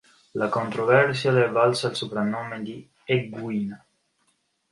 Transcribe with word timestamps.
La 0.41 0.49
controversia 0.49 1.29
le 1.31 1.45
è 1.45 1.49
valsa 1.51 1.89
il 1.89 1.95
soprannome 1.95 2.63
di 2.63 2.89
"Eggwina". 3.03 3.85